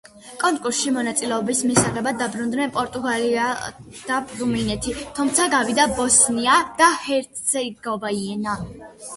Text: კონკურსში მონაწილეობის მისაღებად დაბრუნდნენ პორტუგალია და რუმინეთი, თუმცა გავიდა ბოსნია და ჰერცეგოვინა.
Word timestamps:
კონკურსში 0.43 0.91
მონაწილეობის 0.93 1.59
მისაღებად 1.71 2.17
დაბრუნდნენ 2.21 2.73
პორტუგალია 2.77 3.51
და 4.07 4.17
რუმინეთი, 4.39 4.95
თუმცა 5.21 5.47
გავიდა 5.55 5.87
ბოსნია 6.01 6.57
და 6.83 6.89
ჰერცეგოვინა. 7.07 8.59